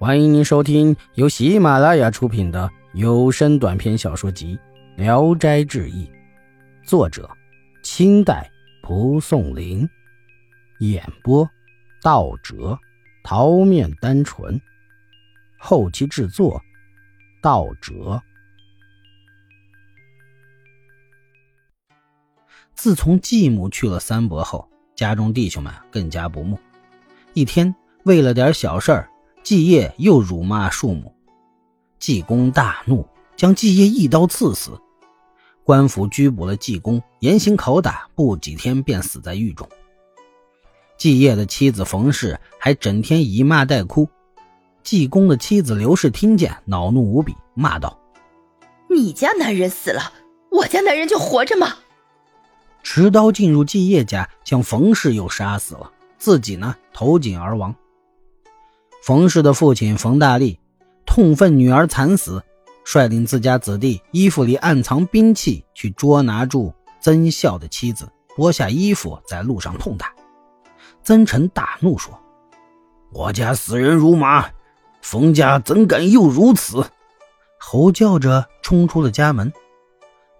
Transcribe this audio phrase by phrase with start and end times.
[0.00, 4.56] 欢迎您收听由喜马拉雅出品的有声短篇小说集
[4.96, 6.06] 《聊斋志异》，
[6.88, 7.28] 作者：
[7.82, 8.48] 清代
[8.80, 9.90] 蒲松龄，
[10.78, 11.50] 演播：
[12.00, 12.78] 道哲、
[13.24, 14.60] 桃面单纯，
[15.58, 16.62] 后期制作：
[17.42, 18.22] 道哲。
[22.72, 26.56] 自从继母去了三伯后，家中弟兄们更加不睦。
[27.34, 27.74] 一天，
[28.04, 29.10] 为了点小事儿。
[29.42, 31.14] 季业又辱骂庶母，
[31.98, 33.06] 济公大怒，
[33.36, 34.78] 将季业一刀刺死。
[35.64, 39.68] 官府拘捕了济公，严刑拷打，不几天便死在狱中。
[40.96, 44.08] 季业的妻子冯氏还整天以骂代哭。
[44.82, 47.98] 济公的妻子刘氏听见，恼怒无比，骂道
[48.88, 50.12] ：“你家男人死了，
[50.50, 51.76] 我家男人就活着吗？”
[52.82, 57.74] 持刀进入季业家，将冯氏又杀死了，自己呢投井而亡。
[59.02, 60.58] 冯氏的父亲冯大力
[61.06, 62.42] 痛愤女儿惨死，
[62.84, 70.12] 率领自家子弟衣服里暗藏兵器去捉拿住曾孝的妻子，剥下衣服在路上痛打。
[71.02, 72.18] 曾臣大怒说
[73.12, 74.46] ：“我家死人如麻，
[75.00, 76.84] 冯家怎敢又如此？”
[77.58, 79.52] 吼叫着冲出了家门。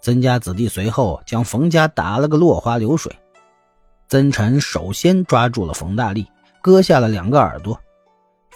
[0.00, 3.10] 曾家子弟随后将冯家打了个落花流水。
[4.08, 6.26] 曾臣首先抓住了冯大力，
[6.60, 7.78] 割下了两个耳朵。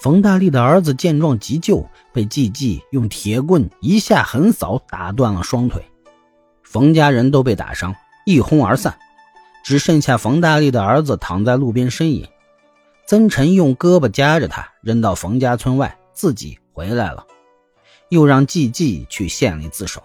[0.03, 5.81] 冯大力的儿子见状急救，被季季用铁棍一下横扫，打断了双腿。
[6.64, 7.94] 冯家人都被打伤，
[8.27, 8.98] 一哄而散，
[9.62, 12.27] 只剩下冯大力的儿子躺在路边呻吟。
[13.06, 17.25] 曾晨用胳膊夹着他，扔到冯家村外，自己回来了，
[18.09, 20.03] 又让季季去县里自首。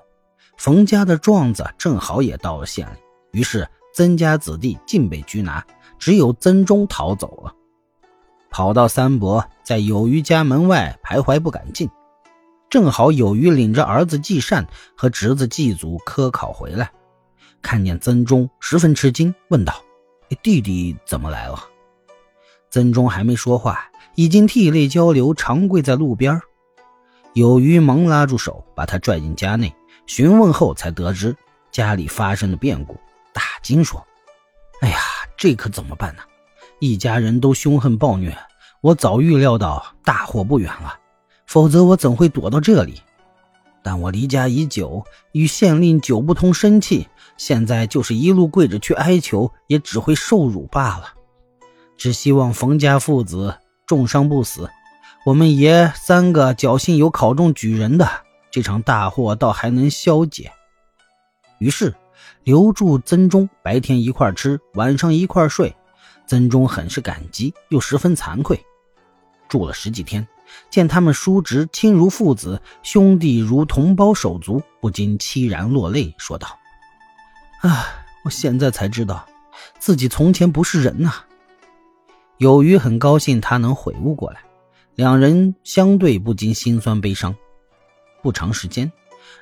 [0.59, 5.66] 冯家的状子正好也到了县里，于是曾家子弟尽被拘拿，
[5.98, 7.52] 只有曾忠逃走了。
[8.50, 11.90] 跑到三伯在有余家门外徘徊不敢进，
[12.70, 16.92] 正好有余领着儿子季善和侄子季祖科考回来，
[17.61, 19.83] 看见曾忠十分吃惊，问道
[20.42, 21.64] ：“弟弟怎么来了？”
[22.70, 26.39] 曾忠还没说话，已经涕泪交流，长跪在路边。
[27.33, 29.73] 有余忙拉住手，把他拽进家内，
[30.05, 31.36] 询问后才得知
[31.71, 32.98] 家里发生了变故，
[33.32, 34.05] 大惊说
[34.82, 34.98] ：“哎呀，
[35.38, 36.23] 这可怎么办呢？”
[36.80, 38.38] 一家人都凶狠暴虐，
[38.82, 40.99] 我早预料到大祸不远了，
[41.45, 43.02] 否则我怎会躲到这里？
[43.82, 47.08] 但我离家已久，与县令久不通生气，
[47.38, 51.14] 现在就是一路跪着去哀求，也只会受辱罢了。
[51.98, 53.58] 只希望冯家父子
[53.88, 54.70] 重伤不死，
[55.26, 58.08] 我们爷三个侥幸有考中举人的，
[58.52, 60.52] 这场大祸倒还能消解。
[61.59, 61.95] 于是
[62.44, 65.76] 留住曾忠，白天一块吃，晚上一块睡。
[66.27, 68.64] 曾忠很是感激，又十分惭愧。
[69.48, 70.27] 住了十几天，
[70.70, 76.60] 见他们叔侄亲如父子，兄弟如同胞手足，不禁凄然落泪，说道
[77.64, 77.88] ：“啊，
[78.26, 79.26] 我现在才知道，
[79.80, 81.14] 自己从前不是人呐。”
[82.39, 84.42] 有余很高兴他能悔悟过来，
[84.95, 87.33] 两人相对不禁心酸悲伤。
[88.21, 88.92] 不长时间，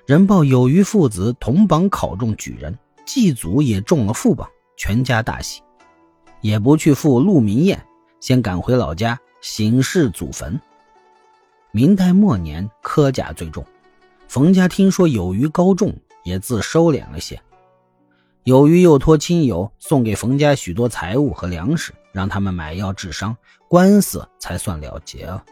[0.05, 4.47] 人报有余父子同榜考中举人，祭祖也中了副榜，
[4.77, 5.61] 全家大喜。
[6.45, 7.83] 也不去赴鹿鸣宴，
[8.19, 10.61] 先赶回老家省视祖坟。
[11.71, 13.65] 明代末年，科甲最重，
[14.27, 15.91] 冯家听说有余高中，
[16.23, 17.41] 也自收敛了些。
[18.43, 23.35] 有余又托亲友送给冯家许多财物和粮食，让他们买药治伤，
[23.67, 25.43] 官司才算了结了。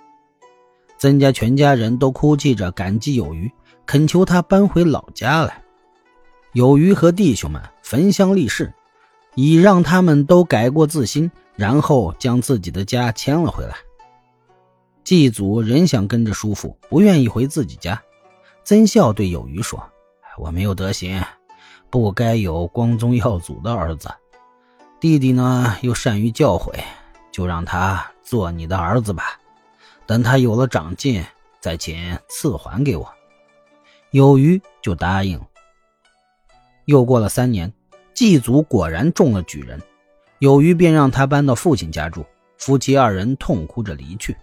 [1.00, 3.52] 曾家全家人都哭泣着感激有余，
[3.88, 5.64] 恳求他搬回老家来。
[6.52, 8.72] 有余和弟兄们焚香立誓。
[9.36, 13.76] 以让他们都改过自新，然后将自己的家迁了回来。
[15.04, 18.02] 祭祖仍想跟着叔父，不愿意回自己家。
[18.64, 19.84] 曾孝对有余说
[20.38, 21.22] ：“我没有德行，
[21.90, 24.10] 不该有光宗耀祖的儿子。
[25.00, 26.74] 弟弟呢，又善于教诲，
[27.32, 29.40] 就让他做你的儿子吧。
[30.06, 31.24] 等他有了长进，
[31.60, 33.14] 再请赐还给我。”
[34.12, 35.42] 有余就答应。
[36.86, 37.74] 又过了三年。
[38.14, 39.82] 祭祖果然中了举人，
[40.40, 42.24] 有余便让他搬到父亲家住。
[42.58, 44.38] 夫妻二人痛哭着离去。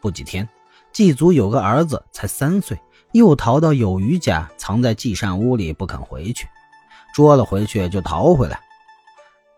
[0.00, 0.46] 不几天，
[0.92, 2.78] 祭祖有个儿子才三岁，
[3.12, 6.46] 又逃到有余家，藏在祭善屋里不肯回去。
[7.14, 8.60] 捉了回去就逃回来。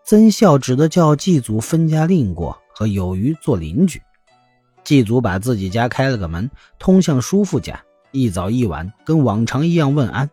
[0.05, 4.01] 曾孝只得叫祭祖分家另过，和有余做邻居。
[4.83, 6.49] 祭祖把自己家开了个门，
[6.79, 10.29] 通向叔父家，一早一晚跟往常一样问安。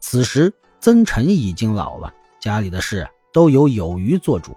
[0.00, 0.54] 此时。
[0.84, 4.54] 曾晨已经老了，家里的事都由有余做主。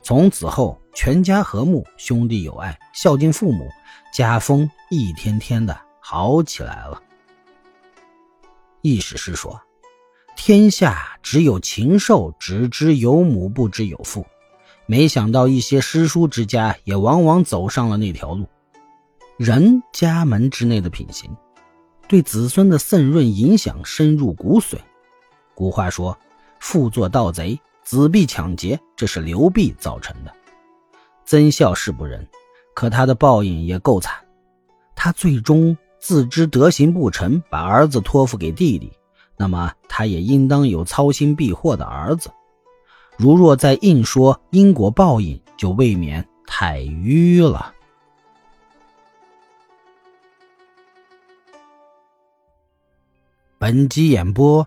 [0.00, 3.68] 从此后，全家和睦，兄弟友爱，孝敬父母，
[4.14, 7.02] 家风一天天的好起来了。
[8.80, 9.60] 意思是说，
[10.36, 14.24] 天下只有禽兽只知有母，不知有父。
[14.86, 18.46] 没想到一些诗书之家也往往走上了那条路。
[19.36, 21.30] 人家门之内的品行，
[22.08, 24.78] 对子孙的渗润影响深入骨髓。
[25.54, 26.16] 古话说
[26.60, 30.32] ：“父做盗贼。”子必抢劫，这是刘辟造成的。
[31.24, 32.26] 曾孝是不仁，
[32.74, 34.14] 可他的报应也够惨。
[34.94, 38.90] 他最终自知德行不成，把儿子托付给弟弟，
[39.36, 42.30] 那么他也应当有操心避祸的儿子。
[43.16, 47.74] 如若再硬说因果报应，就未免太迂了。
[53.58, 54.66] 本集演播